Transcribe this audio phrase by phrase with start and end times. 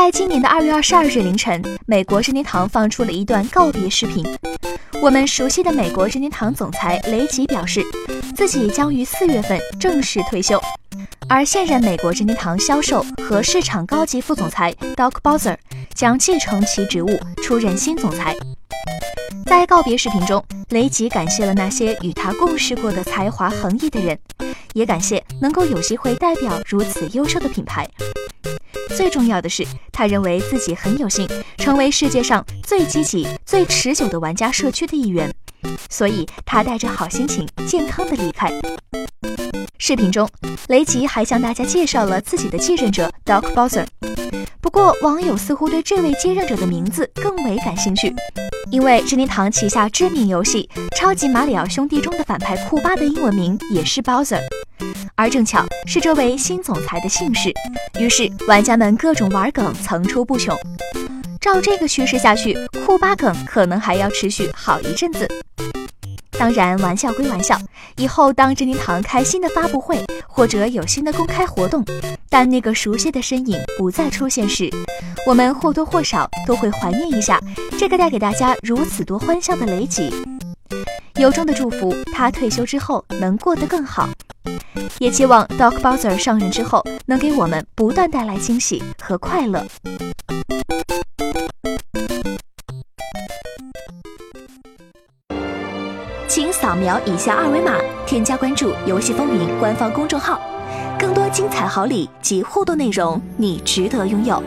[0.00, 4.26] 在今年的二月二十二日凌晨，美国任天堂放出了一段告别视频。
[5.02, 7.84] 我们熟悉的美国任天堂总裁雷吉表示，
[8.34, 10.58] 自己将于四月份正式退休，
[11.28, 15.58] 而现任美国任天堂销售和市场高级副总裁 Doc Bowser
[15.92, 17.10] 将继承其职务，
[17.42, 18.34] 出任新总裁。
[19.44, 24.18] 在告别视频中，雷吉感谢了那些与他共事过的才华横溢的人，
[24.72, 27.86] 也感谢能够有机会代表如此优秀的品牌。
[28.96, 35.32] 最重要的是，他认为自己很有幸成为世界上最积极、最持久的玩家社区的一员，
[35.88, 38.50] 所以他带着好心情、健康的离开。
[39.78, 40.28] 视频中，
[40.68, 43.86] 雷吉还向大家介绍了自己的继任者 Doc Bowser。
[44.60, 48.14] 不过，网友似乎对这位接任者的名字更为感兴趣，
[48.70, 54.40] 因为任天堂旗下知名游戏《超级马里奥兄弟》中的反派库巴的英文名也是 Bowser。
[55.14, 57.52] 而正巧是这位新总裁的姓氏，
[57.98, 60.56] 于是玩家们各种玩梗层出不穷。
[61.40, 65.26] 照这个趋势下去，库巴梗可能还要持续好一阵子。
[66.32, 67.58] 当然，玩笑归玩笑，
[67.96, 71.84] 以后当任天堂开新的发布会或者有新的公开活动，
[72.30, 74.70] 但那个熟悉的身影不再出现时，
[75.26, 77.38] 我们或多或少都会怀念一下
[77.78, 80.10] 这个带给大家如此多欢笑的雷吉。
[81.16, 84.08] 由衷的祝福他退休之后能过得更好。
[84.98, 89.64] 也期望 Doc Bowser 上任之后能给我们不断带来惊喜和快乐。
[96.28, 100.40] 请扫描以下二维码，添加关注“游戏风云”官方公众号，
[100.98, 104.40] 更多精彩好礼及互动内容，你值得拥有。